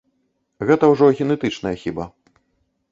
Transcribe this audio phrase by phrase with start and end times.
[0.69, 2.11] Гэта ўжо генетычная хіба.